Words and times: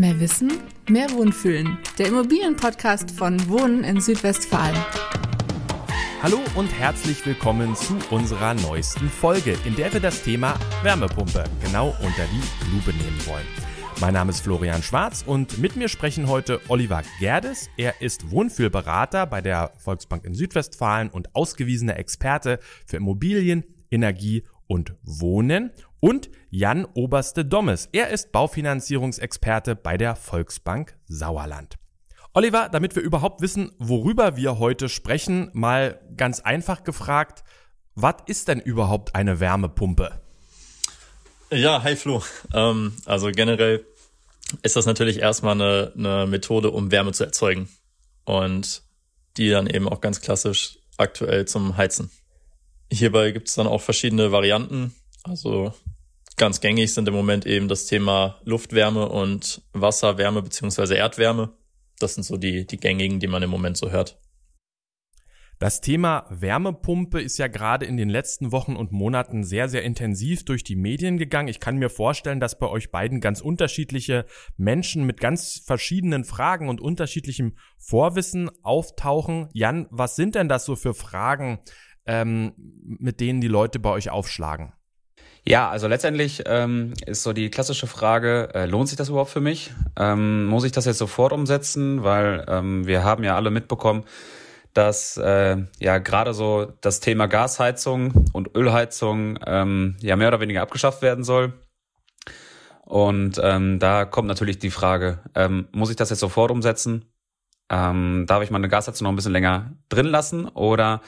Mehr 0.00 0.18
Wissen, 0.18 0.50
mehr 0.88 1.10
Wohnfühlen. 1.10 1.76
Der 1.98 2.06
Immobilienpodcast 2.06 3.10
von 3.10 3.50
Wohnen 3.50 3.84
in 3.84 4.00
Südwestfalen. 4.00 4.74
Hallo 6.22 6.38
und 6.54 6.68
herzlich 6.68 7.26
willkommen 7.26 7.76
zu 7.76 7.98
unserer 8.10 8.54
neuesten 8.54 9.10
Folge, 9.10 9.58
in 9.66 9.76
der 9.76 9.92
wir 9.92 10.00
das 10.00 10.22
Thema 10.22 10.58
Wärmepumpe 10.82 11.44
genau 11.62 11.88
unter 11.88 12.24
die 12.32 12.74
Lupe 12.74 12.94
nehmen 12.96 13.26
wollen. 13.26 13.44
Mein 14.00 14.14
Name 14.14 14.30
ist 14.30 14.40
Florian 14.40 14.82
Schwarz 14.82 15.22
und 15.26 15.58
mit 15.58 15.76
mir 15.76 15.90
sprechen 15.90 16.28
heute 16.28 16.62
Oliver 16.68 17.02
Gerdes. 17.18 17.68
Er 17.76 18.00
ist 18.00 18.30
Wohnfühlberater 18.30 19.26
bei 19.26 19.42
der 19.42 19.70
Volksbank 19.76 20.24
in 20.24 20.32
Südwestfalen 20.32 21.10
und 21.10 21.34
ausgewiesener 21.36 21.98
Experte 21.98 22.58
für 22.86 22.96
Immobilien, 22.96 23.64
Energie 23.90 24.44
und 24.70 24.94
Wohnen 25.02 25.72
und 25.98 26.30
Jan 26.48 26.86
Oberste 26.94 27.44
Dommes. 27.44 27.88
Er 27.90 28.10
ist 28.10 28.30
Baufinanzierungsexperte 28.30 29.74
bei 29.74 29.96
der 29.96 30.14
Volksbank 30.14 30.96
Sauerland. 31.08 31.74
Oliver, 32.34 32.68
damit 32.70 32.94
wir 32.94 33.02
überhaupt 33.02 33.40
wissen, 33.40 33.72
worüber 33.78 34.36
wir 34.36 34.60
heute 34.60 34.88
sprechen, 34.88 35.50
mal 35.54 36.00
ganz 36.16 36.38
einfach 36.38 36.84
gefragt, 36.84 37.42
was 37.96 38.14
ist 38.26 38.46
denn 38.46 38.60
überhaupt 38.60 39.16
eine 39.16 39.40
Wärmepumpe? 39.40 40.20
Ja, 41.50 41.82
hi 41.82 41.96
Flo. 41.96 42.22
Ähm, 42.54 42.94
also 43.06 43.32
generell 43.32 43.84
ist 44.62 44.76
das 44.76 44.86
natürlich 44.86 45.18
erstmal 45.18 45.54
eine, 45.54 45.92
eine 45.96 46.26
Methode, 46.28 46.70
um 46.70 46.92
Wärme 46.92 47.10
zu 47.10 47.24
erzeugen. 47.24 47.68
Und 48.24 48.82
die 49.36 49.50
dann 49.50 49.66
eben 49.66 49.88
auch 49.88 50.00
ganz 50.00 50.20
klassisch 50.20 50.78
aktuell 50.96 51.46
zum 51.46 51.76
Heizen. 51.76 52.12
Hierbei 52.92 53.30
gibt 53.30 53.48
es 53.48 53.54
dann 53.54 53.66
auch 53.66 53.80
verschiedene 53.80 54.32
Varianten. 54.32 54.94
Also 55.22 55.72
ganz 56.36 56.60
gängig 56.60 56.92
sind 56.92 57.06
im 57.06 57.14
Moment 57.14 57.46
eben 57.46 57.68
das 57.68 57.86
Thema 57.86 58.40
Luftwärme 58.44 59.08
und 59.08 59.62
Wasserwärme 59.72 60.42
beziehungsweise 60.42 60.94
Erdwärme. 60.94 61.52
Das 61.98 62.14
sind 62.14 62.24
so 62.24 62.36
die, 62.36 62.66
die 62.66 62.78
gängigen, 62.78 63.20
die 63.20 63.26
man 63.26 63.42
im 63.42 63.50
Moment 63.50 63.76
so 63.76 63.90
hört. 63.90 64.18
Das 65.60 65.82
Thema 65.82 66.24
Wärmepumpe 66.30 67.20
ist 67.20 67.36
ja 67.36 67.46
gerade 67.46 67.84
in 67.84 67.98
den 67.98 68.08
letzten 68.08 68.50
Wochen 68.50 68.76
und 68.76 68.92
Monaten 68.92 69.44
sehr, 69.44 69.68
sehr 69.68 69.82
intensiv 69.82 70.46
durch 70.46 70.64
die 70.64 70.74
Medien 70.74 71.18
gegangen. 71.18 71.48
Ich 71.48 71.60
kann 71.60 71.76
mir 71.76 71.90
vorstellen, 71.90 72.40
dass 72.40 72.58
bei 72.58 72.66
euch 72.66 72.90
beiden 72.90 73.20
ganz 73.20 73.42
unterschiedliche 73.42 74.24
Menschen 74.56 75.04
mit 75.04 75.20
ganz 75.20 75.62
verschiedenen 75.62 76.24
Fragen 76.24 76.70
und 76.70 76.80
unterschiedlichem 76.80 77.58
Vorwissen 77.76 78.50
auftauchen. 78.62 79.50
Jan, 79.52 79.86
was 79.90 80.16
sind 80.16 80.34
denn 80.34 80.48
das 80.48 80.64
so 80.64 80.76
für 80.76 80.94
Fragen, 80.94 81.58
ähm, 82.06 82.52
mit 82.56 83.20
denen 83.20 83.40
die 83.40 83.48
Leute 83.48 83.78
bei 83.78 83.90
euch 83.90 84.10
aufschlagen? 84.10 84.72
Ja, 85.46 85.70
also 85.70 85.88
letztendlich 85.88 86.42
ähm, 86.46 86.92
ist 87.06 87.22
so 87.22 87.32
die 87.32 87.50
klassische 87.50 87.86
Frage, 87.86 88.50
äh, 88.54 88.66
lohnt 88.66 88.88
sich 88.88 88.98
das 88.98 89.08
überhaupt 89.08 89.30
für 89.30 89.40
mich? 89.40 89.72
Ähm, 89.96 90.46
muss 90.46 90.64
ich 90.64 90.72
das 90.72 90.84
jetzt 90.84 90.98
sofort 90.98 91.32
umsetzen? 91.32 92.04
Weil 92.04 92.44
ähm, 92.48 92.86
wir 92.86 93.04
haben 93.04 93.24
ja 93.24 93.36
alle 93.36 93.50
mitbekommen, 93.50 94.04
dass 94.74 95.16
äh, 95.16 95.56
ja 95.78 95.98
gerade 95.98 96.34
so 96.34 96.72
das 96.82 97.00
Thema 97.00 97.26
Gasheizung 97.26 98.26
und 98.32 98.54
Ölheizung 98.54 99.38
ähm, 99.46 99.96
ja 100.00 100.16
mehr 100.16 100.28
oder 100.28 100.40
weniger 100.40 100.62
abgeschafft 100.62 101.00
werden 101.00 101.24
soll. 101.24 101.54
Und 102.84 103.40
ähm, 103.42 103.78
da 103.78 104.04
kommt 104.04 104.28
natürlich 104.28 104.58
die 104.58 104.70
Frage, 104.70 105.20
ähm, 105.34 105.68
muss 105.72 105.90
ich 105.90 105.96
das 105.96 106.10
jetzt 106.10 106.20
sofort 106.20 106.50
umsetzen? 106.50 107.06
Ähm, 107.70 108.24
darf 108.26 108.42
ich 108.42 108.50
meine 108.50 108.68
Gasheizung 108.68 109.04
noch 109.04 109.12
ein 109.12 109.16
bisschen 109.16 109.32
länger 109.32 109.72
drin 109.88 110.06
lassen 110.06 110.48
oder 110.48 111.00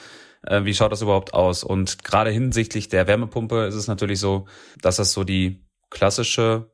äh, 0.47 0.65
wie 0.65 0.73
schaut 0.73 0.91
das 0.91 1.01
überhaupt 1.01 1.33
aus? 1.33 1.63
Und 1.63 2.03
gerade 2.03 2.29
hinsichtlich 2.29 2.89
der 2.89 3.07
Wärmepumpe 3.07 3.65
ist 3.65 3.75
es 3.75 3.87
natürlich 3.87 4.19
so, 4.19 4.45
dass 4.81 4.97
das 4.97 5.13
so 5.13 5.23
die 5.23 5.65
klassische 5.89 6.71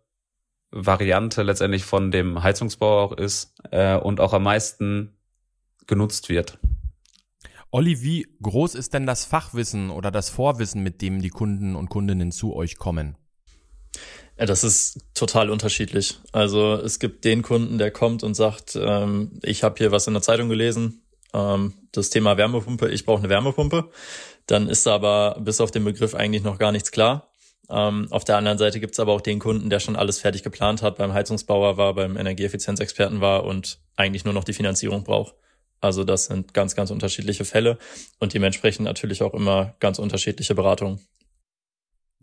Variante 0.71 1.43
letztendlich 1.43 1.83
von 1.83 2.11
dem 2.11 2.43
Heizungsbau 2.43 3.03
auch 3.03 3.11
ist 3.13 3.55
äh, 3.71 3.97
und 3.97 4.19
auch 4.19 4.33
am 4.33 4.43
meisten 4.43 5.17
genutzt 5.87 6.29
wird. 6.29 6.59
Olli, 7.71 8.01
wie 8.01 8.27
groß 8.41 8.75
ist 8.75 8.93
denn 8.93 9.05
das 9.05 9.25
Fachwissen 9.25 9.91
oder 9.91 10.09
das 10.09 10.29
Vorwissen, 10.29 10.81
mit 10.81 11.01
dem 11.01 11.21
die 11.21 11.29
Kunden 11.29 11.75
und 11.75 11.89
Kundinnen 11.89 12.31
zu 12.31 12.55
euch 12.55 12.77
kommen? 12.77 13.15
Ja, 14.37 14.45
das 14.45 14.63
ist 14.63 14.99
total 15.13 15.49
unterschiedlich. 15.49 16.19
Also 16.31 16.75
es 16.75 16.99
gibt 16.99 17.25
den 17.25 17.41
Kunden, 17.41 17.77
der 17.77 17.91
kommt 17.91 18.23
und 18.23 18.35
sagt, 18.35 18.75
ähm, 18.75 19.39
ich 19.43 19.63
habe 19.63 19.75
hier 19.77 19.91
was 19.91 20.07
in 20.07 20.13
der 20.13 20.23
Zeitung 20.23 20.49
gelesen, 20.49 21.03
das 21.31 22.09
Thema 22.09 22.37
Wärmepumpe, 22.37 22.89
ich 22.89 23.05
brauche 23.05 23.19
eine 23.19 23.29
Wärmepumpe. 23.29 23.91
Dann 24.47 24.67
ist 24.67 24.87
aber 24.87 25.37
bis 25.39 25.61
auf 25.61 25.71
den 25.71 25.83
Begriff 25.83 26.15
eigentlich 26.15 26.43
noch 26.43 26.57
gar 26.57 26.71
nichts 26.71 26.91
klar. 26.91 27.29
Ähm, 27.69 28.07
auf 28.09 28.23
der 28.23 28.37
anderen 28.37 28.57
Seite 28.57 28.79
gibt's 28.79 28.99
aber 28.99 29.13
auch 29.13 29.21
den 29.21 29.39
Kunden, 29.39 29.69
der 29.69 29.79
schon 29.79 29.95
alles 29.95 30.19
fertig 30.19 30.41
geplant 30.41 30.81
hat, 30.81 30.97
beim 30.97 31.13
Heizungsbauer 31.13 31.77
war, 31.77 31.93
beim 31.93 32.17
Energieeffizienzexperten 32.17 33.21
war 33.21 33.43
und 33.43 33.79
eigentlich 33.95 34.25
nur 34.25 34.33
noch 34.33 34.43
die 34.43 34.53
Finanzierung 34.53 35.03
braucht. 35.03 35.35
Also 35.81 36.03
das 36.03 36.25
sind 36.25 36.53
ganz, 36.53 36.75
ganz 36.75 36.91
unterschiedliche 36.91 37.45
Fälle 37.45 37.77
und 38.19 38.33
dementsprechend 38.33 38.85
natürlich 38.85 39.21
auch 39.21 39.33
immer 39.33 39.75
ganz 39.79 39.99
unterschiedliche 39.99 40.55
Beratungen. 40.55 40.99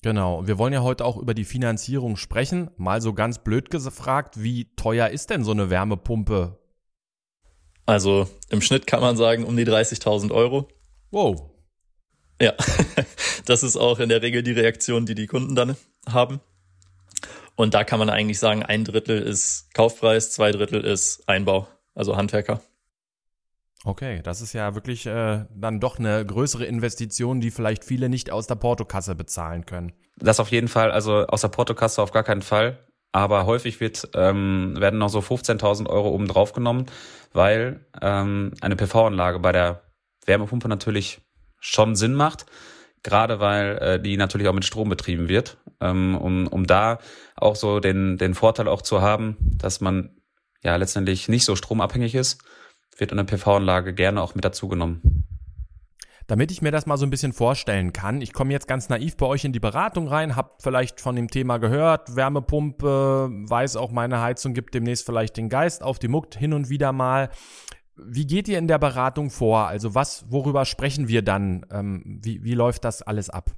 Genau. 0.03 0.47
Wir 0.47 0.59
wollen 0.59 0.73
ja 0.73 0.83
heute 0.83 1.05
auch 1.05 1.17
über 1.17 1.33
die 1.33 1.45
Finanzierung 1.45 2.17
sprechen. 2.17 2.71
Mal 2.77 3.01
so 3.01 3.15
ganz 3.15 3.39
blöd 3.39 3.71
gefragt, 3.71 4.43
wie 4.43 4.75
teuer 4.77 5.09
ist 5.09 5.31
denn 5.31 5.43
so 5.43 5.53
eine 5.53 5.71
Wärmepumpe? 5.71 6.59
Also 7.87 8.29
im 8.51 8.61
Schnitt 8.61 8.87
kann 8.87 9.01
man 9.01 9.17
sagen 9.17 9.45
um 9.45 9.57
die 9.57 9.65
30.000 9.65 10.33
Euro. 10.33 10.69
Wow. 11.11 11.51
Ja, 12.41 12.53
das 13.47 13.63
ist 13.63 13.77
auch 13.77 14.01
in 14.01 14.09
der 14.09 14.23
Regel 14.23 14.43
die 14.43 14.53
Reaktion, 14.53 15.07
die 15.07 15.15
die 15.15 15.27
Kunden 15.27 15.55
dann 15.55 15.77
haben. 16.09 16.41
Und 17.55 17.73
da 17.73 17.85
kann 17.85 17.99
man 17.99 18.11
eigentlich 18.11 18.39
sagen, 18.39 18.63
ein 18.63 18.85
Drittel 18.85 19.23
ist 19.23 19.73
Kaufpreis, 19.73 20.31
zwei 20.31 20.53
Drittel 20.53 20.85
ist 20.85 21.27
Einbau, 21.27 21.67
also 21.95 22.17
Handwerker. 22.17 22.61
Okay, 23.85 24.21
das 24.23 24.41
ist 24.41 24.53
ja 24.53 24.75
wirklich 24.75 25.07
äh, 25.07 25.45
dann 25.55 25.81
doch 25.81 25.99
eine 25.99 26.27
größere 26.27 26.67
Investition, 26.67 27.41
die 27.41 27.51
vielleicht 27.51 27.85
viele 27.85 28.09
nicht 28.09 28.31
aus 28.31 28.47
der 28.47 28.57
Portokasse 28.57 29.15
bezahlen 29.15 29.65
können. 29.65 29.93
Das 30.17 30.41
auf 30.41 30.51
jeden 30.51 30.69
Fall, 30.69 30.91
also 30.91 31.27
aus 31.27 31.43
der 31.43 31.49
Portokasse 31.49 32.03
auf 32.03 32.11
gar 32.11 32.25
keinen 32.25 32.43
Fall. 32.43 32.85
Aber 33.17 33.47
häufig 33.47 33.81
wird, 33.81 34.11
ähm, 34.15 34.75
werden 34.79 34.99
noch 34.99 35.09
so 35.09 35.21
15.000 35.21 35.89
Euro 35.89 36.11
oben 36.11 36.29
drauf 36.29 36.53
genommen, 36.53 36.85
weil 37.33 37.87
ähm, 38.03 38.53
eine 38.61 38.77
PV-Anlage 38.77 39.39
bei 39.39 39.53
der 39.53 39.83
Wärmepumpe 40.27 40.69
natürlich 40.69 41.23
schon 41.59 41.97
Sinn 41.97 42.15
macht, 42.15 42.45
gerade 43.03 43.41
weil 43.41 43.79
äh, 43.79 44.01
die 44.01 44.19
natürlich 44.19 44.49
auch 44.49 44.53
mit 44.53 44.67
Strom 44.67 44.91
betrieben 44.91 45.29
wird, 45.29 45.57
ähm, 45.81 46.15
um, 46.15 46.47
um 46.47 46.67
da 46.67 46.99
auch 47.37 47.57
so 47.57 47.81
den, 47.81 48.19
den 48.19 48.35
Vorteil 48.35 48.69
auch 48.69 48.83
zu 48.83 49.01
haben, 49.01 49.39
dass 49.57 49.81
man 49.81 50.11
ja 50.63 50.77
letztendlich 50.77 51.29
nicht 51.29 51.47
so 51.47 51.57
stromabhängig 51.57 52.15
ist 52.15 52.43
wird 53.01 53.13
eine 53.13 53.25
PV-Anlage 53.25 53.95
gerne 53.95 54.23
auch 54.23 54.35
mit 54.35 54.45
dazugenommen. 54.45 55.01
Damit 56.27 56.51
ich 56.51 56.61
mir 56.61 56.73
das 56.73 56.87
mal 56.87 56.97
so 56.97 57.07
ein 57.07 57.11
bisschen 57.11 57.33
vorstellen 57.33 57.93
kann, 57.93 58.21
ich 58.21 58.33
komme 58.33 58.53
jetzt 58.53 58.67
ganz 58.67 58.89
naiv 58.89 59.17
bei 59.17 59.27
euch 59.27 59.45
in 59.45 59.53
die 59.53 59.61
Beratung 59.61 60.09
rein, 60.09 60.35
hab 60.35 60.61
vielleicht 60.61 61.01
von 61.01 61.15
dem 61.15 61.29
Thema 61.29 61.59
gehört, 61.59 62.17
Wärmepumpe, 62.17 63.31
weiß 63.31 63.77
auch 63.77 63.93
meine 63.93 64.21
Heizung 64.21 64.53
gibt 64.53 64.75
demnächst 64.75 65.07
vielleicht 65.07 65.37
den 65.37 65.49
Geist 65.49 65.85
auf 65.85 66.01
die 66.01 66.09
Muckt 66.09 66.37
hin 66.37 66.53
und 66.53 66.69
wieder 66.69 66.93
mal. 66.93 67.31
Wie 67.95 68.27
geht 68.27 68.49
ihr 68.49 68.59
in 68.59 68.67
der 68.67 68.79
Beratung 68.79 69.31
vor? 69.31 69.69
Also 69.69 69.95
was, 69.95 70.27
worüber 70.29 70.65
sprechen 70.65 71.07
wir 71.09 71.23
dann? 71.23 71.65
Ähm, 71.71 72.21
wie, 72.23 72.43
wie 72.43 72.55
läuft 72.55 72.85
das 72.85 73.03
alles 73.03 73.31
ab? 73.31 73.53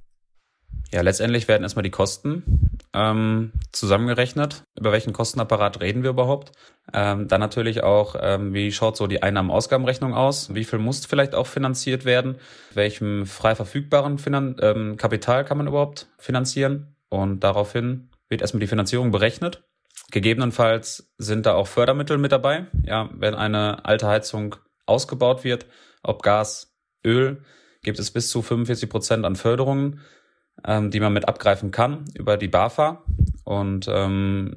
Ja, 0.91 1.01
letztendlich 1.01 1.47
werden 1.47 1.63
erstmal 1.63 1.83
die 1.83 1.91
Kosten 1.91 2.79
ähm, 2.93 3.51
zusammengerechnet. 3.71 4.63
Über 4.77 4.91
welchen 4.91 5.13
Kostenapparat 5.13 5.81
reden 5.81 6.01
wir 6.01 6.09
überhaupt? 6.09 6.51
Ähm, 6.91 7.27
dann 7.27 7.39
natürlich 7.39 7.83
auch, 7.83 8.15
ähm, 8.19 8.53
wie 8.53 8.71
schaut 8.71 8.97
so 8.97 9.05
die 9.05 9.21
Einnahmen-Ausgabenrechnung 9.21 10.15
aus? 10.15 10.53
Wie 10.55 10.63
viel 10.63 10.79
muss 10.79 11.05
vielleicht 11.05 11.35
auch 11.35 11.45
finanziert 11.45 12.05
werden? 12.05 12.37
Welchem 12.73 13.27
frei 13.27 13.53
verfügbaren 13.53 14.17
Finan 14.17 14.55
ähm, 14.61 14.97
Kapital 14.97 15.45
kann 15.45 15.59
man 15.59 15.67
überhaupt 15.67 16.07
finanzieren? 16.17 16.95
Und 17.09 17.41
daraufhin 17.41 18.09
wird 18.27 18.41
erstmal 18.41 18.61
die 18.61 18.67
Finanzierung 18.67 19.11
berechnet. 19.11 19.63
Gegebenenfalls 20.11 21.11
sind 21.19 21.45
da 21.45 21.53
auch 21.53 21.67
Fördermittel 21.67 22.17
mit 22.17 22.31
dabei. 22.31 22.65
Ja, 22.83 23.09
wenn 23.13 23.35
eine 23.35 23.85
alte 23.85 24.07
Heizung 24.07 24.55
ausgebaut 24.87 25.43
wird, 25.43 25.67
ob 26.01 26.23
Gas, 26.23 26.75
Öl, 27.05 27.43
gibt 27.83 27.99
es 27.99 28.09
bis 28.11 28.29
zu 28.29 28.41
45 28.41 28.89
Prozent 28.89 29.25
an 29.25 29.35
Förderungen 29.35 30.01
ähm, 30.65 30.91
die 30.91 30.99
man 30.99 31.13
mit 31.13 31.27
abgreifen 31.27 31.71
kann 31.71 32.05
über 32.13 32.37
die 32.37 32.47
BAFA. 32.47 33.03
Und 33.43 33.87
ähm, 33.89 34.53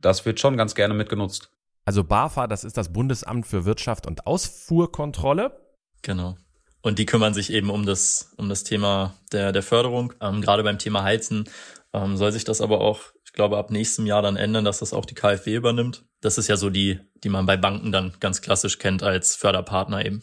das 0.00 0.24
wird 0.26 0.40
schon 0.40 0.56
ganz 0.56 0.74
gerne 0.74 0.94
mitgenutzt. 0.94 1.50
Also 1.84 2.04
BAFA, 2.04 2.46
das 2.46 2.64
ist 2.64 2.76
das 2.76 2.92
Bundesamt 2.92 3.46
für 3.46 3.64
Wirtschaft 3.64 4.06
und 4.06 4.26
Ausfuhrkontrolle. 4.26 5.60
Genau. 6.02 6.36
Und 6.82 6.98
die 6.98 7.06
kümmern 7.06 7.34
sich 7.34 7.52
eben 7.52 7.70
um 7.70 7.86
das, 7.86 8.34
um 8.36 8.48
das 8.48 8.64
Thema 8.64 9.14
der, 9.32 9.52
der 9.52 9.62
Förderung. 9.62 10.12
Ähm, 10.20 10.40
gerade 10.40 10.62
beim 10.62 10.78
Thema 10.78 11.02
Heizen 11.02 11.48
ähm, 11.94 12.16
soll 12.16 12.32
sich 12.32 12.44
das 12.44 12.60
aber 12.60 12.80
auch, 12.80 13.00
ich 13.24 13.32
glaube, 13.32 13.56
ab 13.56 13.70
nächstem 13.70 14.04
Jahr 14.06 14.20
dann 14.20 14.36
ändern, 14.36 14.64
dass 14.64 14.80
das 14.80 14.92
auch 14.92 15.06
die 15.06 15.14
KfW 15.14 15.54
übernimmt. 15.54 16.04
Das 16.20 16.36
ist 16.36 16.48
ja 16.48 16.56
so 16.56 16.68
die, 16.68 17.00
die 17.22 17.28
man 17.28 17.46
bei 17.46 17.56
Banken 17.56 17.92
dann 17.92 18.14
ganz 18.20 18.42
klassisch 18.42 18.78
kennt 18.78 19.02
als 19.02 19.34
Förderpartner 19.34 20.04
eben. 20.04 20.22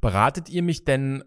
Beratet 0.00 0.48
ihr 0.48 0.62
mich 0.62 0.84
denn 0.84 1.24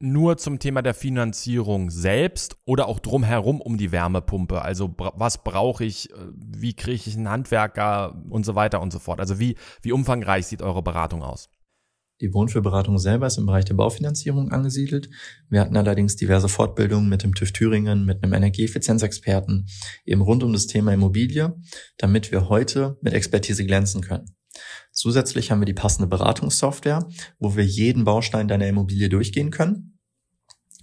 nur 0.00 0.36
zum 0.36 0.58
Thema 0.58 0.82
der 0.82 0.94
Finanzierung 0.94 1.90
selbst 1.90 2.56
oder 2.64 2.86
auch 2.86 3.00
drumherum 3.00 3.60
um 3.60 3.76
die 3.78 3.92
Wärmepumpe? 3.92 4.62
Also 4.62 4.94
was 4.96 5.42
brauche 5.42 5.84
ich, 5.84 6.10
äh, 6.10 6.14
wie 6.34 6.74
kriege 6.74 7.02
ich 7.06 7.16
einen 7.16 7.28
Handwerker 7.28 8.22
und 8.28 8.44
so 8.44 8.54
weiter 8.54 8.80
und 8.80 8.92
so 8.92 8.98
fort? 8.98 9.20
Also 9.20 9.38
wie, 9.38 9.56
wie 9.82 9.92
umfangreich 9.92 10.46
sieht 10.46 10.62
eure 10.62 10.82
Beratung 10.82 11.22
aus? 11.22 11.48
Die 12.20 12.34
Wohnfühlberatung 12.34 12.98
selber 12.98 13.28
ist 13.28 13.38
im 13.38 13.46
Bereich 13.46 13.64
der 13.64 13.74
Baufinanzierung 13.74 14.50
angesiedelt. 14.50 15.08
Wir 15.48 15.60
hatten 15.60 15.76
allerdings 15.76 16.16
diverse 16.16 16.48
Fortbildungen 16.48 17.08
mit 17.08 17.22
dem 17.22 17.32
TÜV 17.34 17.52
Thüringen, 17.52 18.04
mit 18.04 18.24
einem 18.24 18.32
Energieeffizienzexperten, 18.32 19.68
eben 20.04 20.22
rund 20.22 20.42
um 20.42 20.52
das 20.52 20.66
Thema 20.66 20.92
Immobilie, 20.92 21.54
damit 21.96 22.32
wir 22.32 22.48
heute 22.48 22.98
mit 23.02 23.14
Expertise 23.14 23.64
glänzen 23.64 24.00
können. 24.00 24.34
Zusätzlich 24.92 25.50
haben 25.50 25.60
wir 25.60 25.66
die 25.66 25.74
passende 25.74 26.08
Beratungssoftware, 26.08 27.08
wo 27.38 27.56
wir 27.56 27.64
jeden 27.64 28.04
Baustein 28.04 28.48
deiner 28.48 28.66
Immobilie 28.66 29.08
durchgehen 29.08 29.50
können. 29.50 29.98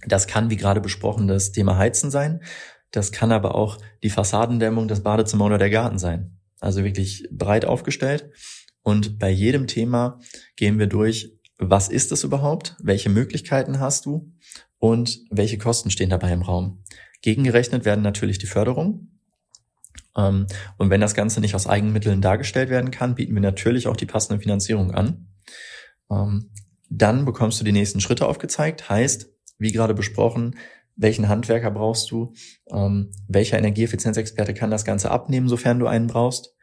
Das 0.06 0.26
kann, 0.26 0.50
wie 0.50 0.56
gerade 0.56 0.80
besprochen, 0.80 1.26
das 1.28 1.52
Thema 1.52 1.76
Heizen 1.76 2.10
sein. 2.10 2.42
Das 2.90 3.12
kann 3.12 3.32
aber 3.32 3.54
auch 3.54 3.78
die 4.02 4.10
Fassadendämmung, 4.10 4.88
das 4.88 5.02
Badezimmer 5.02 5.46
oder 5.46 5.58
der 5.58 5.70
Garten 5.70 5.98
sein. 5.98 6.38
Also 6.60 6.84
wirklich 6.84 7.28
breit 7.30 7.64
aufgestellt. 7.64 8.30
Und 8.82 9.18
bei 9.18 9.30
jedem 9.30 9.66
Thema 9.66 10.20
gehen 10.56 10.78
wir 10.78 10.86
durch, 10.86 11.32
was 11.58 11.88
ist 11.88 12.12
es 12.12 12.22
überhaupt? 12.22 12.76
Welche 12.80 13.10
Möglichkeiten 13.10 13.80
hast 13.80 14.06
du? 14.06 14.32
Und 14.78 15.24
welche 15.30 15.58
Kosten 15.58 15.90
stehen 15.90 16.10
dabei 16.10 16.32
im 16.32 16.42
Raum? 16.42 16.84
Gegengerechnet 17.22 17.84
werden 17.84 18.02
natürlich 18.02 18.38
die 18.38 18.46
Förderung. 18.46 19.08
Ähm, 20.16 20.46
und 20.78 20.90
wenn 20.90 21.00
das 21.00 21.14
Ganze 21.14 21.40
nicht 21.40 21.54
aus 21.54 21.66
Eigenmitteln 21.66 22.20
dargestellt 22.20 22.70
werden 22.70 22.90
kann, 22.90 23.14
bieten 23.14 23.34
wir 23.34 23.42
natürlich 23.42 23.86
auch 23.86 23.96
die 23.96 24.06
passende 24.06 24.40
Finanzierung 24.40 24.92
an. 24.92 25.28
Ähm, 26.10 26.50
dann 26.88 27.24
bekommst 27.24 27.60
du 27.60 27.64
die 27.64 27.72
nächsten 27.72 28.00
Schritte 28.00 28.26
aufgezeigt. 28.26 28.88
Heißt, 28.88 29.30
wie 29.58 29.72
gerade 29.72 29.94
besprochen, 29.94 30.56
welchen 30.94 31.28
Handwerker 31.28 31.70
brauchst 31.70 32.10
du? 32.10 32.32
Ähm, 32.70 33.10
welcher 33.28 33.58
Energieeffizienzexperte 33.58 34.54
kann 34.54 34.70
das 34.70 34.84
Ganze 34.84 35.10
abnehmen, 35.10 35.48
sofern 35.48 35.78
du 35.78 35.86
einen 35.86 36.06
brauchst? 36.06 36.54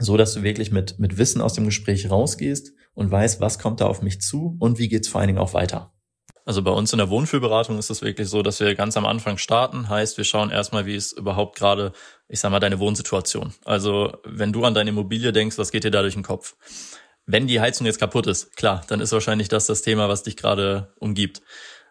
so 0.00 0.16
dass 0.16 0.34
du 0.34 0.42
wirklich 0.42 0.72
mit, 0.72 0.98
mit 0.98 1.18
Wissen 1.18 1.40
aus 1.40 1.52
dem 1.52 1.66
Gespräch 1.66 2.10
rausgehst 2.10 2.72
und 2.94 3.10
weißt, 3.10 3.40
was 3.40 3.58
kommt 3.58 3.80
da 3.80 3.86
auf 3.86 4.02
mich 4.02 4.20
zu 4.20 4.56
und 4.58 4.78
wie 4.78 4.88
geht's 4.88 5.08
vor 5.08 5.20
allen 5.20 5.28
Dingen 5.28 5.38
auch 5.38 5.54
weiter. 5.54 5.92
Also 6.50 6.62
bei 6.62 6.72
uns 6.72 6.92
in 6.92 6.98
der 6.98 7.10
Wohnfühlberatung 7.10 7.78
ist 7.78 7.90
es 7.90 8.02
wirklich 8.02 8.28
so, 8.28 8.42
dass 8.42 8.58
wir 8.58 8.74
ganz 8.74 8.96
am 8.96 9.06
Anfang 9.06 9.38
starten. 9.38 9.88
Heißt, 9.88 10.16
wir 10.16 10.24
schauen 10.24 10.50
erstmal, 10.50 10.84
wie 10.84 10.96
ist 10.96 11.12
überhaupt 11.12 11.56
gerade, 11.56 11.92
ich 12.26 12.40
sag 12.40 12.50
mal, 12.50 12.58
deine 12.58 12.80
Wohnsituation. 12.80 13.54
Also 13.64 14.18
wenn 14.24 14.52
du 14.52 14.64
an 14.64 14.74
deine 14.74 14.90
Immobilie 14.90 15.30
denkst, 15.30 15.58
was 15.58 15.70
geht 15.70 15.84
dir 15.84 15.92
da 15.92 16.02
durch 16.02 16.14
den 16.14 16.24
Kopf? 16.24 16.56
Wenn 17.24 17.46
die 17.46 17.60
Heizung 17.60 17.86
jetzt 17.86 18.00
kaputt 18.00 18.26
ist, 18.26 18.56
klar, 18.56 18.82
dann 18.88 19.00
ist 19.00 19.12
wahrscheinlich 19.12 19.48
das 19.48 19.66
das 19.66 19.82
Thema, 19.82 20.08
was 20.08 20.24
dich 20.24 20.36
gerade 20.36 20.92
umgibt. 20.98 21.40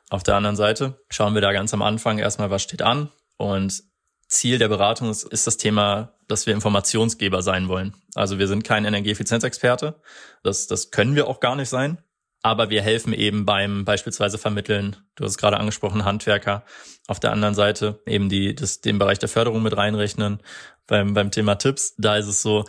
Auf 0.09 0.23
der 0.23 0.35
anderen 0.35 0.57
Seite 0.57 0.99
schauen 1.09 1.35
wir 1.35 1.41
da 1.41 1.53
ganz 1.53 1.73
am 1.73 1.81
Anfang 1.81 2.19
erstmal, 2.19 2.49
was 2.49 2.61
steht 2.61 2.81
an 2.81 3.13
und 3.37 3.81
Ziel 4.27 4.57
der 4.57 4.67
Beratung 4.67 5.09
ist, 5.09 5.23
ist 5.23 5.47
das 5.47 5.55
Thema, 5.55 6.17
dass 6.27 6.47
wir 6.47 6.53
Informationsgeber 6.53 7.41
sein 7.43 7.69
wollen. 7.69 7.95
Also 8.13 8.39
wir 8.39 8.49
sind 8.49 8.65
kein 8.65 8.83
Energieeffizienzexperte. 8.83 10.01
Das, 10.43 10.67
das 10.67 10.91
können 10.91 11.15
wir 11.15 11.29
auch 11.29 11.39
gar 11.39 11.55
nicht 11.55 11.69
sein. 11.69 11.99
Aber 12.41 12.69
wir 12.69 12.81
helfen 12.81 13.13
eben 13.13 13.45
beim 13.45 13.83
beispielsweise 13.83 14.37
Vermitteln, 14.37 14.95
du 15.15 15.25
hast 15.25 15.31
es 15.31 15.37
gerade 15.37 15.57
angesprochen, 15.57 16.05
Handwerker. 16.05 16.63
Auf 17.07 17.19
der 17.19 17.31
anderen 17.31 17.53
Seite 17.53 18.01
eben 18.05 18.29
die, 18.29 18.55
das, 18.55 18.81
den 18.81 18.97
Bereich 18.97 19.19
der 19.19 19.29
Förderung 19.29 19.61
mit 19.61 19.75
reinrechnen. 19.75 20.41
Beim, 20.87 21.13
beim 21.13 21.31
Thema 21.31 21.55
Tipps, 21.55 21.95
da 21.97 22.17
ist 22.17 22.27
es 22.27 22.41
so, 22.41 22.65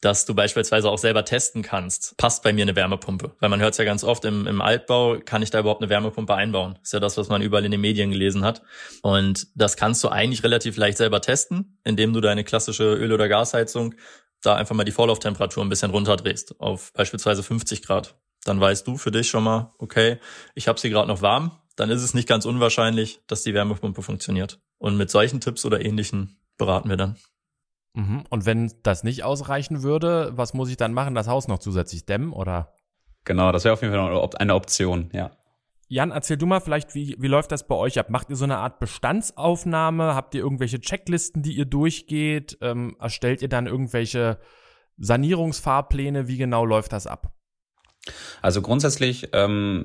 dass 0.00 0.26
du 0.26 0.34
beispielsweise 0.34 0.88
auch 0.88 0.98
selber 0.98 1.24
testen 1.24 1.62
kannst, 1.62 2.16
passt 2.16 2.44
bei 2.44 2.52
mir 2.52 2.62
eine 2.62 2.76
Wärmepumpe. 2.76 3.34
Weil 3.40 3.48
man 3.48 3.60
hört 3.60 3.72
es 3.72 3.78
ja 3.78 3.84
ganz 3.84 4.04
oft 4.04 4.24
im, 4.24 4.46
im 4.46 4.60
Altbau, 4.60 5.18
kann 5.24 5.42
ich 5.42 5.50
da 5.50 5.58
überhaupt 5.58 5.82
eine 5.82 5.90
Wärmepumpe 5.90 6.34
einbauen? 6.34 6.78
Ist 6.82 6.92
ja 6.92 7.00
das, 7.00 7.16
was 7.16 7.28
man 7.28 7.42
überall 7.42 7.64
in 7.64 7.72
den 7.72 7.80
Medien 7.80 8.10
gelesen 8.10 8.44
hat. 8.44 8.62
Und 9.02 9.48
das 9.56 9.76
kannst 9.76 10.04
du 10.04 10.08
eigentlich 10.08 10.44
relativ 10.44 10.76
leicht 10.76 10.98
selber 10.98 11.20
testen, 11.20 11.78
indem 11.84 12.12
du 12.12 12.20
deine 12.20 12.44
klassische 12.44 12.94
Öl- 12.94 13.12
oder 13.12 13.28
Gasheizung 13.28 13.94
da 14.40 14.54
einfach 14.54 14.76
mal 14.76 14.84
die 14.84 14.92
Vorlauftemperatur 14.92 15.64
ein 15.64 15.68
bisschen 15.68 15.90
runterdrehst, 15.90 16.60
auf 16.60 16.92
beispielsweise 16.92 17.42
50 17.42 17.82
Grad. 17.82 18.14
Dann 18.44 18.60
weißt 18.60 18.86
du 18.86 18.96
für 18.96 19.10
dich 19.10 19.28
schon 19.28 19.44
mal, 19.44 19.74
okay, 19.78 20.18
ich 20.54 20.68
habe 20.68 20.78
sie 20.78 20.90
gerade 20.90 21.08
noch 21.08 21.22
warm, 21.22 21.52
dann 21.76 21.90
ist 21.90 22.02
es 22.02 22.14
nicht 22.14 22.28
ganz 22.28 22.44
unwahrscheinlich, 22.44 23.20
dass 23.26 23.42
die 23.42 23.54
Wärmepumpe 23.54 24.02
funktioniert. 24.02 24.60
Und 24.78 24.96
mit 24.96 25.10
solchen 25.10 25.40
Tipps 25.40 25.64
oder 25.64 25.84
ähnlichen 25.84 26.38
beraten 26.56 26.88
wir 26.88 26.96
dann. 26.96 27.16
Mhm. 27.94 28.24
Und 28.30 28.46
wenn 28.46 28.72
das 28.82 29.04
nicht 29.04 29.24
ausreichen 29.24 29.82
würde, 29.82 30.32
was 30.34 30.54
muss 30.54 30.70
ich 30.70 30.76
dann 30.76 30.92
machen? 30.92 31.14
Das 31.14 31.28
Haus 31.28 31.48
noch 31.48 31.58
zusätzlich 31.58 32.06
dämmen 32.06 32.32
oder? 32.32 32.74
Genau, 33.24 33.52
das 33.52 33.64
wäre 33.64 33.74
auf 33.74 33.82
jeden 33.82 33.94
Fall 33.94 34.30
eine 34.38 34.54
Option, 34.54 35.10
ja. 35.12 35.30
Jan, 35.90 36.10
erzähl 36.10 36.36
du 36.36 36.44
mal 36.44 36.60
vielleicht, 36.60 36.94
wie, 36.94 37.16
wie 37.18 37.28
läuft 37.28 37.50
das 37.50 37.66
bei 37.66 37.74
euch 37.74 37.98
ab? 37.98 38.10
Macht 38.10 38.28
ihr 38.28 38.36
so 38.36 38.44
eine 38.44 38.58
Art 38.58 38.78
Bestandsaufnahme? 38.78 40.14
Habt 40.14 40.34
ihr 40.34 40.42
irgendwelche 40.42 40.80
Checklisten, 40.80 41.42
die 41.42 41.54
ihr 41.54 41.64
durchgeht? 41.64 42.58
Ähm, 42.60 42.94
erstellt 43.00 43.40
ihr 43.40 43.48
dann 43.48 43.66
irgendwelche 43.66 44.38
Sanierungsfahrpläne? 44.98 46.28
Wie 46.28 46.36
genau 46.36 46.66
läuft 46.66 46.92
das 46.92 47.06
ab? 47.06 47.32
Also 48.42 48.62
grundsätzlich 48.62 49.28
ähm, 49.32 49.84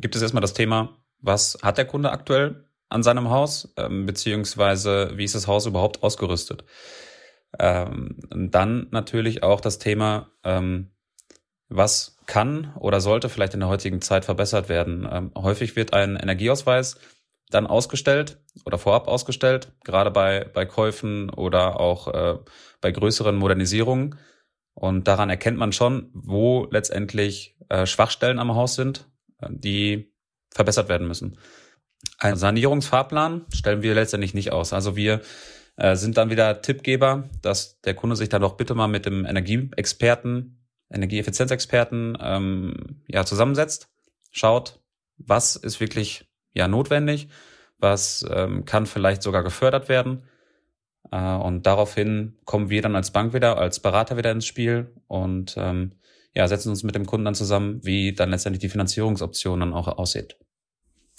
gibt 0.00 0.16
es 0.16 0.22
erstmal 0.22 0.40
das 0.40 0.54
Thema, 0.54 0.96
was 1.20 1.58
hat 1.62 1.78
der 1.78 1.84
Kunde 1.84 2.10
aktuell 2.10 2.64
an 2.88 3.02
seinem 3.02 3.30
Haus, 3.30 3.72
ähm, 3.76 4.06
beziehungsweise 4.06 5.12
wie 5.16 5.24
ist 5.24 5.34
das 5.34 5.46
Haus 5.46 5.66
überhaupt 5.66 6.02
ausgerüstet? 6.02 6.64
Ähm, 7.58 8.18
dann 8.30 8.88
natürlich 8.90 9.42
auch 9.42 9.60
das 9.60 9.78
Thema, 9.78 10.30
ähm, 10.42 10.90
was 11.68 12.18
kann 12.26 12.74
oder 12.78 13.00
sollte 13.00 13.28
vielleicht 13.28 13.54
in 13.54 13.60
der 13.60 13.68
heutigen 13.68 14.00
Zeit 14.00 14.24
verbessert 14.24 14.68
werden. 14.68 15.08
Ähm, 15.10 15.32
häufig 15.36 15.76
wird 15.76 15.92
ein 15.92 16.16
Energieausweis 16.16 16.96
dann 17.50 17.66
ausgestellt 17.66 18.38
oder 18.64 18.78
vorab 18.78 19.08
ausgestellt, 19.08 19.72
gerade 19.84 20.10
bei, 20.10 20.48
bei 20.52 20.66
Käufen 20.66 21.30
oder 21.30 21.80
auch 21.80 22.08
äh, 22.08 22.38
bei 22.80 22.90
größeren 22.90 23.36
Modernisierungen. 23.36 24.18
Und 24.74 25.06
daran 25.08 25.30
erkennt 25.30 25.56
man 25.56 25.72
schon, 25.72 26.10
wo 26.12 26.66
letztendlich 26.70 27.56
äh, 27.68 27.86
Schwachstellen 27.86 28.38
am 28.38 28.54
Haus 28.54 28.74
sind, 28.74 29.08
äh, 29.40 29.48
die 29.50 30.12
verbessert 30.50 30.88
werden 30.88 31.08
müssen. 31.08 31.38
Ein 32.18 32.36
Sanierungsfahrplan 32.36 33.46
stellen 33.52 33.82
wir 33.82 33.94
letztendlich 33.94 34.34
nicht 34.34 34.52
aus. 34.52 34.72
Also 34.72 34.96
wir 34.96 35.20
äh, 35.76 35.96
sind 35.96 36.16
dann 36.16 36.30
wieder 36.30 36.62
Tippgeber, 36.62 37.28
dass 37.42 37.80
der 37.80 37.94
Kunde 37.94 38.16
sich 38.16 38.28
dann 38.28 38.42
doch 38.42 38.56
bitte 38.56 38.74
mal 38.74 38.88
mit 38.88 39.06
dem 39.06 39.24
Energieexperten, 39.24 40.64
Energieeffizienzexperten 40.90 42.18
ähm, 42.20 43.02
ja 43.08 43.24
zusammensetzt, 43.24 43.88
schaut, 44.30 44.80
was 45.16 45.56
ist 45.56 45.80
wirklich 45.80 46.26
ja 46.52 46.68
notwendig, 46.68 47.28
was 47.78 48.24
ähm, 48.30 48.64
kann 48.64 48.86
vielleicht 48.86 49.22
sogar 49.22 49.42
gefördert 49.42 49.88
werden. 49.88 50.24
Äh, 51.10 51.34
und 51.36 51.66
daraufhin 51.66 52.36
kommen 52.44 52.70
wir 52.70 52.82
dann 52.82 52.96
als 52.96 53.10
Bank 53.12 53.34
wieder, 53.34 53.58
als 53.58 53.80
Berater 53.80 54.16
wieder 54.16 54.32
ins 54.32 54.46
Spiel 54.46 54.92
und 55.06 55.54
ähm, 55.56 55.92
ja, 56.34 56.48
setzen 56.48 56.70
uns 56.70 56.82
mit 56.82 56.94
dem 56.94 57.06
Kunden 57.06 57.24
dann 57.24 57.34
zusammen, 57.34 57.80
wie 57.84 58.12
dann 58.12 58.30
letztendlich 58.30 58.60
die 58.60 58.68
Finanzierungsoption 58.68 59.60
dann 59.60 59.72
auch 59.72 59.86
aussieht. 59.86 60.36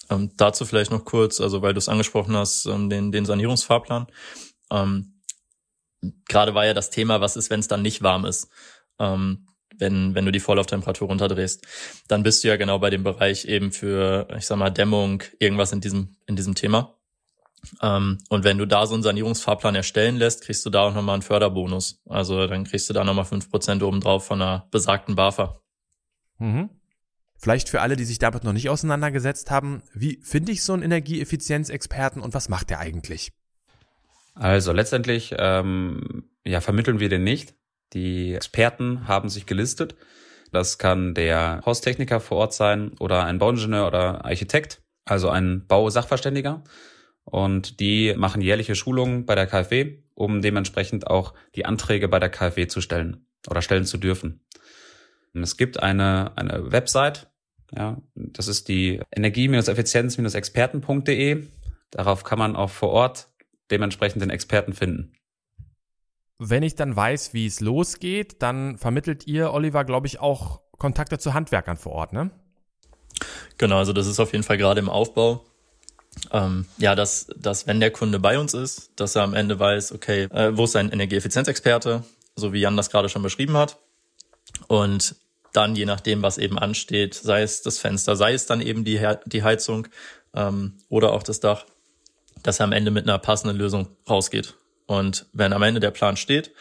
Ähm, 0.10 0.32
dazu 0.38 0.66
vielleicht 0.66 0.92
noch 0.92 1.06
kurz, 1.06 1.42
also 1.42 1.62
weil 1.62 1.74
du 1.74 1.80
es 1.80 1.90
angesprochen 1.90 2.36
hast, 2.36 2.66
ähm, 2.66 2.90
den, 2.90 3.12
den 3.12 3.26
Sanierungsfahrplan. 3.26 4.08
Ähm, 4.72 5.14
Gerade 6.28 6.54
war 6.54 6.66
ja 6.66 6.74
das 6.74 6.90
Thema, 6.92 7.22
was 7.22 7.36
ist, 7.36 7.50
wenn 7.50 7.60
es 7.60 7.68
dann 7.68 7.82
nicht 7.82 8.04
warm 8.04 8.26
ist, 8.26 8.50
ähm, 9.00 9.48
wenn, 9.78 10.14
wenn 10.14 10.26
du 10.26 10.32
die 10.32 10.40
Vorlauftemperatur 10.40 11.08
runterdrehst. 11.08 11.66
Dann 12.08 12.24
bist 12.24 12.44
du 12.44 12.50
ja 12.50 12.58
genau 12.58 12.80
bei 12.80 12.90
dem 12.90 13.04
Bereich 13.04 13.46
eben 13.46 13.72
für, 13.72 14.28
ich 14.38 14.46
sag 14.46 14.58
mal, 14.58 14.70
Dämmung, 14.70 15.24
irgendwas 15.40 15.72
in 15.72 15.82
diesem, 15.82 16.16
in 16.28 16.36
diesem 16.36 16.56
Thema. 16.56 16.95
Ähm, 17.82 18.18
und 18.30 18.44
wenn 18.44 18.58
du 18.58 18.66
da 18.66 18.86
so 18.86 18.94
einen 18.94 19.04
Sanierungsfahrplan 19.04 19.76
erstellen 19.76 20.18
lässt, 20.18 20.44
kriegst 20.44 20.66
du 20.66 20.70
da 20.70 20.84
auch 20.84 20.94
nochmal 20.94 21.16
einen 21.16 21.22
Förderbonus. 21.22 22.02
Also 22.08 22.48
dann 22.48 22.64
kriegst 22.64 22.90
du 22.90 22.94
da 22.94 23.04
nochmal 23.04 23.26
fünf 23.26 23.50
Prozent 23.50 23.84
obendrauf 23.84 24.26
von 24.26 24.42
einer 24.42 24.68
besagten 24.72 25.16
BAFA. 25.16 25.60
Mhm. 26.40 26.70
Vielleicht 27.38 27.70
für 27.70 27.82
alle, 27.82 27.96
die 27.96 28.06
sich 28.06 28.20
damit 28.20 28.44
noch 28.44 28.54
nicht 28.54 28.70
auseinandergesetzt 28.70 29.52
haben, 29.52 29.84
wie 29.94 30.20
finde 30.24 30.52
ich 30.52 30.64
so 30.64 30.74
einen 30.74 30.84
Energieeffizienzexperten 30.84 32.22
und 32.22 32.34
was 32.34 32.50
macht 32.50 32.70
der 32.70 32.80
eigentlich? 32.80 33.32
Also 34.34 34.72
letztendlich 34.72 35.34
ähm, 35.38 36.30
ja, 36.46 36.62
vermitteln 36.62 37.00
wir 37.00 37.10
den 37.10 37.24
nicht. 37.24 37.56
Die 37.94 38.34
Experten 38.34 39.08
haben 39.08 39.30
sich 39.30 39.46
gelistet. 39.46 39.96
Das 40.52 40.78
kann 40.78 41.14
der 41.14 41.62
Haustechniker 41.66 42.20
vor 42.20 42.38
Ort 42.38 42.54
sein 42.54 42.94
oder 43.00 43.26
ein 43.26 43.40
Bauingenieur 43.40 43.88
oder 43.88 44.26
Architekt, 44.26 44.82
also 45.06 45.30
ein 45.30 45.66
Bausachverständiger. 45.68 46.64
Und 47.26 47.80
die 47.80 48.14
machen 48.16 48.42
jährliche 48.42 48.76
Schulungen 48.76 49.26
bei 49.26 49.36
der 49.36 49.48
KfW, 49.48 49.98
um 50.14 50.42
dementsprechend 50.42 51.08
auch 51.08 51.34
die 51.56 51.66
Anträge 51.66 52.08
bei 52.08 52.20
der 52.20 52.30
KfW 52.30 52.68
zu 52.68 52.82
stellen 52.82 53.26
oder 53.50 53.62
stellen 53.62 53.86
zu 53.86 53.98
dürfen. 53.98 54.46
Es 55.34 55.58
gibt 55.58 55.82
eine, 55.82 56.38
eine 56.38 56.72
Website, 56.72 57.30
ja, 57.76 57.98
das 58.16 58.48
ist 58.48 58.70
die 58.70 59.02
Energie-Effizienz-Experten.de. 59.12 61.48
Darauf 61.92 62.24
kann 62.24 62.40
man 62.40 62.56
auch 62.56 62.70
vor 62.70 62.90
Ort 62.90 63.28
dementsprechend 63.72 64.22
den 64.22 64.30
Experten 64.30 64.74
finden. 64.74 65.14
Wenn 66.38 66.64
ich 66.64 66.76
dann 66.76 66.94
weiß, 66.96 67.34
wie 67.34 67.46
es 67.46 67.62
losgeht, 67.62 68.42
dann 68.42 68.78
vermittelt 68.78 69.28
ihr, 69.28 69.54
Oliver, 69.54 69.86
glaube 69.86 70.08
ich, 70.08 70.20
auch 70.20 70.62
Kontakte 70.78 71.18
zu 71.18 71.34
Handwerkern 71.34 71.78
vor 71.78 71.94
Ort, 71.94 72.12
ne? 72.14 72.32
Genau, 73.58 73.78
also 73.78 73.94
das 73.94 74.08
ist 74.08 74.20
auf 74.20 74.34
jeden 74.34 74.44
Fall 74.44 74.58
gerade 74.58 74.82
im 74.82 74.90
Aufbau. 74.90 75.46
Ähm, 76.32 76.66
ja, 76.78 76.96
dass, 76.96 77.28
dass 77.38 77.68
wenn 77.68 77.80
der 77.80 77.92
Kunde 77.92 78.20
bei 78.20 78.40
uns 78.40 78.54
ist, 78.54 78.92
dass 78.96 79.16
er 79.16 79.24
am 79.24 79.34
Ende 79.34 79.60
weiß, 79.60 79.92
okay, 79.92 80.24
äh, 80.24 80.58
wo 80.58 80.66
ist 80.66 80.76
ein 80.76 80.92
Energieeffizienzexperte, 80.92 82.04
so 82.36 82.54
wie 82.54 82.60
Jan 82.60 82.78
das 82.78 82.90
gerade 82.90 83.10
schon 83.10 83.22
beschrieben 83.22 83.58
hat. 83.58 83.78
Und 84.68 85.16
dann, 85.54 85.76
je 85.76 85.86
nachdem, 85.86 86.22
was 86.22 86.38
eben 86.38 86.60
ansteht, 86.60 87.14
sei 87.14 87.42
es 87.42 87.62
das 87.62 87.80
Fenster, 87.80 88.16
sei 88.16 88.34
es 88.34 88.46
dann 88.46 88.62
eben 88.62 88.84
die, 88.84 89.00
die 89.26 89.44
Heizung 89.44 89.88
ähm, 90.34 90.74
oder 90.90 91.14
auch 91.14 91.24
das 91.24 91.40
Dach, 91.40 91.66
dass 92.44 92.60
er 92.60 92.66
am 92.66 92.72
Ende 92.72 92.92
mit 92.92 93.08
einer 93.08 93.20
passenden 93.20 93.58
Lösung 93.58 93.88
rausgeht. 94.10 94.56
Und 94.86 95.26
wenn 95.34 95.54
am 95.54 95.64
Ende 95.64 95.80
der 95.80 95.92
Plan 95.92 96.18
steht, 96.18 96.52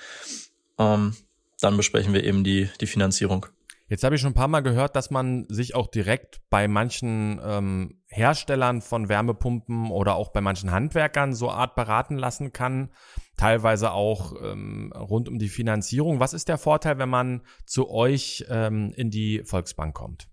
ähm, 0.78 1.16
dann 1.60 1.76
besprechen 1.76 2.14
wir 2.14 2.24
eben 2.24 2.44
die, 2.44 2.68
die 2.80 2.86
Finanzierung. 2.86 3.46
Jetzt 3.86 4.02
habe 4.02 4.14
ich 4.14 4.20
schon 4.20 4.30
ein 4.30 4.34
paar 4.34 4.48
Mal 4.48 4.62
gehört, 4.62 4.96
dass 4.96 5.10
man 5.10 5.46
sich 5.48 5.74
auch 5.74 5.88
direkt 5.88 6.40
bei 6.48 6.68
manchen 6.68 7.38
ähm, 7.44 8.00
Herstellern 8.06 8.80
von 8.80 9.10
Wärmepumpen 9.10 9.90
oder 9.90 10.14
auch 10.14 10.30
bei 10.30 10.40
manchen 10.40 10.70
Handwerkern 10.70 11.34
so 11.34 11.50
Art 11.50 11.74
beraten 11.74 12.16
lassen 12.16 12.52
kann, 12.52 12.90
teilweise 13.36 13.92
auch 13.92 14.34
ähm, 14.42 14.90
rund 14.96 15.28
um 15.28 15.38
die 15.38 15.50
Finanzierung. 15.50 16.18
Was 16.18 16.32
ist 16.32 16.48
der 16.48 16.56
Vorteil, 16.56 16.98
wenn 16.98 17.10
man 17.10 17.42
zu 17.66 17.90
euch 17.90 18.46
ähm, 18.48 18.92
in 18.96 19.10
die 19.10 19.42
Volksbank 19.44 19.94
kommt? 19.94 20.28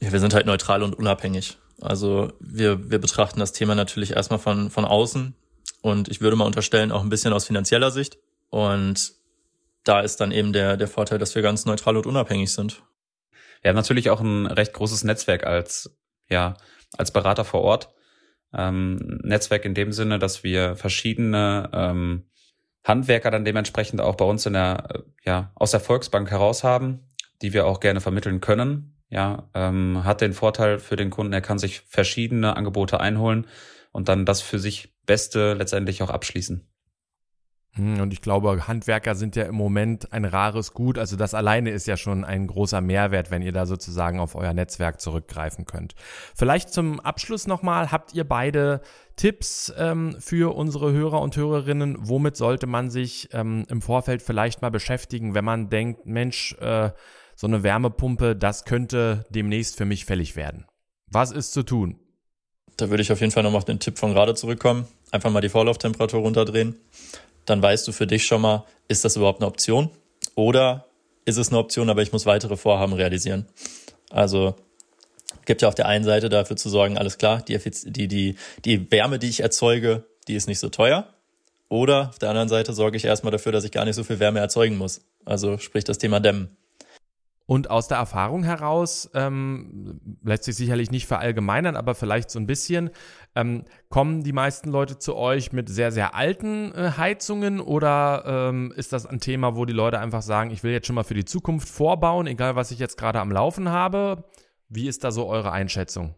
Ja, 0.00 0.12
wir 0.12 0.20
sind 0.20 0.32
halt 0.32 0.46
neutral 0.46 0.84
und 0.84 0.94
unabhängig. 0.94 1.58
Also 1.80 2.32
wir, 2.38 2.90
wir 2.90 3.00
betrachten 3.00 3.40
das 3.40 3.52
Thema 3.52 3.74
natürlich 3.74 4.12
erstmal 4.12 4.38
von, 4.38 4.70
von 4.70 4.84
außen 4.84 5.34
und 5.82 6.08
ich 6.08 6.20
würde 6.20 6.36
mal 6.36 6.44
unterstellen, 6.44 6.92
auch 6.92 7.02
ein 7.02 7.08
bisschen 7.08 7.32
aus 7.32 7.46
finanzieller 7.46 7.90
Sicht. 7.90 8.18
Und 8.50 9.14
da 9.84 10.00
ist 10.00 10.20
dann 10.20 10.32
eben 10.32 10.52
der, 10.52 10.76
der 10.76 10.88
Vorteil, 10.88 11.18
dass 11.18 11.34
wir 11.34 11.42
ganz 11.42 11.64
neutral 11.64 11.96
und 11.96 12.06
unabhängig 12.06 12.52
sind. 12.52 12.82
Wir 13.62 13.70
haben 13.70 13.76
natürlich 13.76 14.10
auch 14.10 14.20
ein 14.20 14.46
recht 14.46 14.72
großes 14.72 15.04
Netzwerk 15.04 15.44
als, 15.44 15.98
ja, 16.28 16.56
als 16.96 17.12
Berater 17.12 17.44
vor 17.44 17.62
Ort. 17.62 17.94
Ähm, 18.52 19.20
Netzwerk 19.22 19.64
in 19.64 19.74
dem 19.74 19.92
Sinne, 19.92 20.18
dass 20.18 20.42
wir 20.42 20.76
verschiedene 20.76 21.70
ähm, 21.72 22.30
Handwerker 22.84 23.30
dann 23.30 23.44
dementsprechend 23.44 24.00
auch 24.00 24.16
bei 24.16 24.24
uns 24.24 24.46
in 24.46 24.54
der, 24.54 24.88
äh, 24.90 24.98
ja, 25.24 25.52
aus 25.54 25.70
der 25.70 25.80
Volksbank 25.80 26.30
heraus 26.30 26.64
haben, 26.64 27.06
die 27.42 27.52
wir 27.52 27.66
auch 27.66 27.80
gerne 27.80 28.00
vermitteln 28.00 28.40
können. 28.40 28.96
Ja, 29.08 29.50
ähm, 29.54 30.04
hat 30.04 30.20
den 30.20 30.32
Vorteil 30.32 30.78
für 30.78 30.96
den 30.96 31.10
Kunden, 31.10 31.32
er 31.32 31.40
kann 31.40 31.58
sich 31.58 31.80
verschiedene 31.80 32.56
Angebote 32.56 33.00
einholen 33.00 33.46
und 33.90 34.08
dann 34.08 34.24
das 34.24 34.40
für 34.40 34.60
sich 34.60 34.94
Beste 35.04 35.54
letztendlich 35.54 36.02
auch 36.02 36.10
abschließen. 36.10 36.68
Hm, 37.74 38.00
und 38.00 38.12
ich 38.12 38.20
glaube, 38.20 38.66
Handwerker 38.66 39.14
sind 39.14 39.36
ja 39.36 39.44
im 39.44 39.54
Moment 39.54 40.12
ein 40.12 40.24
rares 40.24 40.72
Gut. 40.72 40.98
Also 40.98 41.16
das 41.16 41.34
alleine 41.34 41.70
ist 41.70 41.86
ja 41.86 41.96
schon 41.96 42.24
ein 42.24 42.46
großer 42.46 42.80
Mehrwert, 42.80 43.30
wenn 43.30 43.42
ihr 43.42 43.52
da 43.52 43.66
sozusagen 43.66 44.18
auf 44.18 44.34
euer 44.34 44.54
Netzwerk 44.54 45.00
zurückgreifen 45.00 45.66
könnt. 45.66 45.94
Vielleicht 46.34 46.72
zum 46.72 46.98
Abschluss 47.00 47.46
nochmal, 47.46 47.92
habt 47.92 48.12
ihr 48.14 48.24
beide 48.24 48.80
Tipps 49.14 49.72
ähm, 49.78 50.16
für 50.18 50.54
unsere 50.56 50.92
Hörer 50.92 51.20
und 51.20 51.36
Hörerinnen? 51.36 51.96
Womit 52.00 52.36
sollte 52.36 52.66
man 52.66 52.90
sich 52.90 53.28
ähm, 53.32 53.64
im 53.68 53.82
Vorfeld 53.82 54.22
vielleicht 54.22 54.62
mal 54.62 54.70
beschäftigen, 54.70 55.34
wenn 55.34 55.44
man 55.44 55.70
denkt, 55.70 56.06
Mensch, 56.06 56.56
äh, 56.60 56.90
so 57.36 57.46
eine 57.46 57.62
Wärmepumpe, 57.62 58.34
das 58.34 58.64
könnte 58.64 59.26
demnächst 59.30 59.76
für 59.76 59.84
mich 59.84 60.04
fällig 60.04 60.34
werden? 60.34 60.66
Was 61.06 61.30
ist 61.30 61.52
zu 61.52 61.62
tun? 61.62 62.00
Da 62.76 62.90
würde 62.90 63.02
ich 63.02 63.12
auf 63.12 63.20
jeden 63.20 63.32
Fall 63.32 63.42
nochmal 63.42 63.58
auf 63.58 63.64
den 63.64 63.78
Tipp 63.78 63.98
von 63.98 64.12
gerade 64.12 64.34
zurückkommen. 64.34 64.88
Einfach 65.12 65.30
mal 65.30 65.40
die 65.40 65.48
Vorlauftemperatur 65.48 66.20
runterdrehen 66.20 66.76
dann 67.44 67.62
weißt 67.62 67.86
du 67.88 67.92
für 67.92 68.06
dich 68.06 68.26
schon 68.26 68.42
mal, 68.42 68.64
ist 68.88 69.04
das 69.04 69.16
überhaupt 69.16 69.40
eine 69.40 69.48
Option? 69.48 69.90
Oder 70.34 70.86
ist 71.24 71.36
es 71.36 71.48
eine 71.48 71.58
Option, 71.58 71.90
aber 71.90 72.02
ich 72.02 72.12
muss 72.12 72.26
weitere 72.26 72.56
Vorhaben 72.56 72.92
realisieren? 72.92 73.46
Also 74.10 74.56
gibt 75.46 75.62
ja 75.62 75.68
auf 75.68 75.74
der 75.74 75.86
einen 75.86 76.04
Seite 76.04 76.28
dafür 76.28 76.56
zu 76.56 76.68
sorgen, 76.68 76.96
alles 76.96 77.18
klar, 77.18 77.42
die, 77.42 77.58
die, 77.58 78.08
die, 78.08 78.36
die 78.64 78.92
Wärme, 78.92 79.18
die 79.18 79.28
ich 79.28 79.40
erzeuge, 79.40 80.04
die 80.28 80.34
ist 80.34 80.46
nicht 80.46 80.60
so 80.60 80.68
teuer. 80.68 81.08
Oder 81.68 82.10
auf 82.10 82.18
der 82.18 82.30
anderen 82.30 82.48
Seite 82.48 82.72
sorge 82.72 82.96
ich 82.96 83.04
erstmal 83.04 83.30
dafür, 83.30 83.52
dass 83.52 83.64
ich 83.64 83.70
gar 83.70 83.84
nicht 83.84 83.94
so 83.94 84.04
viel 84.04 84.18
Wärme 84.18 84.40
erzeugen 84.40 84.76
muss. 84.76 85.02
Also 85.24 85.58
sprich 85.58 85.84
das 85.84 85.98
Thema 85.98 86.20
Dämmen. 86.20 86.56
Und 87.50 87.68
aus 87.68 87.88
der 87.88 87.98
Erfahrung 87.98 88.44
heraus, 88.44 89.10
ähm, 89.12 90.00
lässt 90.22 90.44
sich 90.44 90.54
sicherlich 90.54 90.92
nicht 90.92 91.08
verallgemeinern, 91.08 91.74
aber 91.74 91.96
vielleicht 91.96 92.30
so 92.30 92.38
ein 92.38 92.46
bisschen, 92.46 92.90
ähm, 93.34 93.64
kommen 93.88 94.22
die 94.22 94.32
meisten 94.32 94.70
Leute 94.70 95.00
zu 95.00 95.16
euch 95.16 95.50
mit 95.50 95.68
sehr, 95.68 95.90
sehr 95.90 96.14
alten 96.14 96.72
äh, 96.72 96.92
Heizungen 96.96 97.58
oder 97.58 98.22
ähm, 98.24 98.72
ist 98.76 98.92
das 98.92 99.04
ein 99.04 99.18
Thema, 99.18 99.56
wo 99.56 99.64
die 99.64 99.72
Leute 99.72 99.98
einfach 99.98 100.22
sagen, 100.22 100.52
ich 100.52 100.62
will 100.62 100.70
jetzt 100.70 100.86
schon 100.86 100.94
mal 100.94 101.02
für 101.02 101.14
die 101.14 101.24
Zukunft 101.24 101.68
vorbauen, 101.68 102.28
egal 102.28 102.54
was 102.54 102.70
ich 102.70 102.78
jetzt 102.78 102.96
gerade 102.96 103.18
am 103.18 103.32
Laufen 103.32 103.68
habe? 103.68 104.22
Wie 104.68 104.86
ist 104.86 105.02
da 105.02 105.10
so 105.10 105.26
eure 105.26 105.50
Einschätzung? 105.50 106.14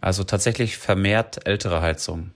Also 0.00 0.24
tatsächlich 0.24 0.76
vermehrt 0.76 1.46
ältere 1.46 1.82
Heizungen. 1.82 2.34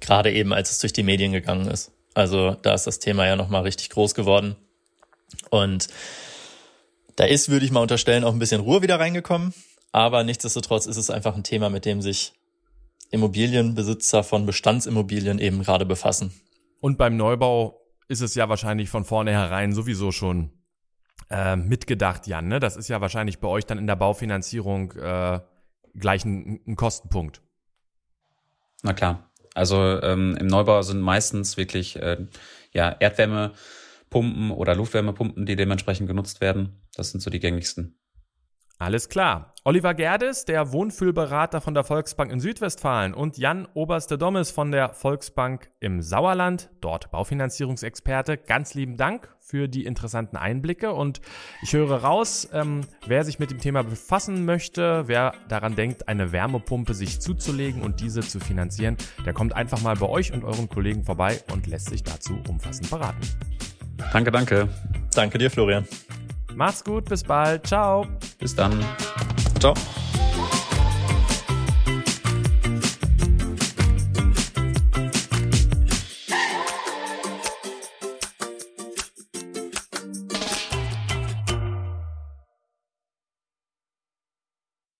Gerade 0.00 0.32
eben, 0.32 0.54
als 0.54 0.70
es 0.70 0.78
durch 0.78 0.94
die 0.94 1.02
Medien 1.02 1.32
gegangen 1.32 1.68
ist. 1.68 1.92
Also 2.14 2.56
da 2.62 2.72
ist 2.72 2.86
das 2.86 3.00
Thema 3.00 3.26
ja 3.26 3.36
nochmal 3.36 3.64
richtig 3.64 3.90
groß 3.90 4.14
geworden. 4.14 4.56
Und 5.50 5.88
da 7.16 7.24
ist, 7.24 7.48
würde 7.48 7.64
ich 7.64 7.72
mal 7.72 7.80
unterstellen, 7.80 8.24
auch 8.24 8.32
ein 8.32 8.38
bisschen 8.38 8.60
Ruhe 8.60 8.82
wieder 8.82 9.00
reingekommen. 9.00 9.52
Aber 9.92 10.22
nichtsdestotrotz 10.24 10.86
ist 10.86 10.98
es 10.98 11.10
einfach 11.10 11.34
ein 11.34 11.44
Thema, 11.44 11.70
mit 11.70 11.84
dem 11.84 12.02
sich 12.02 12.34
Immobilienbesitzer 13.10 14.22
von 14.22 14.46
Bestandsimmobilien 14.46 15.38
eben 15.38 15.62
gerade 15.62 15.86
befassen. 15.86 16.32
Und 16.80 16.98
beim 16.98 17.16
Neubau 17.16 17.80
ist 18.08 18.20
es 18.20 18.34
ja 18.34 18.48
wahrscheinlich 18.48 18.90
von 18.90 19.04
vornherein 19.04 19.72
sowieso 19.72 20.12
schon 20.12 20.50
äh, 21.30 21.56
mitgedacht, 21.56 22.26
Jan. 22.26 22.48
Ne? 22.48 22.60
Das 22.60 22.76
ist 22.76 22.88
ja 22.88 23.00
wahrscheinlich 23.00 23.38
bei 23.38 23.48
euch 23.48 23.64
dann 23.64 23.78
in 23.78 23.86
der 23.86 23.96
Baufinanzierung 23.96 24.92
äh, 24.92 25.40
gleich 25.94 26.24
ein, 26.24 26.60
ein 26.66 26.76
Kostenpunkt. 26.76 27.40
Na 28.82 28.92
klar. 28.92 29.30
Also 29.54 30.02
ähm, 30.02 30.36
im 30.38 30.48
Neubau 30.48 30.82
sind 30.82 31.00
meistens 31.00 31.56
wirklich 31.56 31.96
äh, 31.96 32.26
ja, 32.72 32.90
Erdwärme 32.90 33.52
Pumpen 34.16 34.50
oder 34.50 34.74
Luftwärmepumpen, 34.74 35.44
die 35.44 35.56
dementsprechend 35.56 36.08
genutzt 36.08 36.40
werden. 36.40 36.80
Das 36.94 37.10
sind 37.10 37.20
so 37.20 37.28
die 37.28 37.38
gängigsten. 37.38 37.98
Alles 38.78 39.10
klar. 39.10 39.52
Oliver 39.62 39.92
Gerdes, 39.92 40.46
der 40.46 40.72
Wohnfühlberater 40.72 41.60
von 41.60 41.74
der 41.74 41.84
Volksbank 41.84 42.32
in 42.32 42.40
Südwestfalen 42.40 43.12
und 43.12 43.36
Jan 43.36 43.68
Oberste 43.74 44.16
Dommes 44.16 44.50
von 44.50 44.72
der 44.72 44.94
Volksbank 44.94 45.68
im 45.80 46.00
Sauerland, 46.00 46.70
dort 46.80 47.10
Baufinanzierungsexperte. 47.10 48.38
Ganz 48.38 48.72
lieben 48.72 48.96
Dank 48.96 49.28
für 49.38 49.68
die 49.68 49.84
interessanten 49.84 50.38
Einblicke 50.38 50.94
und 50.94 51.20
ich 51.60 51.74
höre 51.74 52.02
raus, 52.02 52.48
ähm, 52.54 52.86
wer 53.06 53.22
sich 53.22 53.38
mit 53.38 53.50
dem 53.50 53.58
Thema 53.58 53.82
befassen 53.82 54.46
möchte, 54.46 55.08
wer 55.08 55.34
daran 55.48 55.76
denkt, 55.76 56.08
eine 56.08 56.32
Wärmepumpe 56.32 56.94
sich 56.94 57.20
zuzulegen 57.20 57.82
und 57.82 58.00
diese 58.00 58.20
zu 58.20 58.40
finanzieren, 58.40 58.96
der 59.26 59.34
kommt 59.34 59.54
einfach 59.54 59.82
mal 59.82 59.96
bei 59.96 60.08
euch 60.08 60.32
und 60.32 60.42
euren 60.42 60.70
Kollegen 60.70 61.04
vorbei 61.04 61.38
und 61.52 61.66
lässt 61.66 61.90
sich 61.90 62.02
dazu 62.02 62.40
umfassend 62.48 62.88
beraten. 62.88 63.20
Danke, 64.12 64.30
danke. 64.30 64.68
Danke 65.14 65.38
dir, 65.38 65.50
Florian. 65.50 65.86
Macht's 66.54 66.82
gut, 66.84 67.04
bis 67.06 67.22
bald. 67.22 67.66
Ciao. 67.66 68.06
Bis 68.38 68.54
dann. 68.54 68.72
Ciao. 69.60 69.74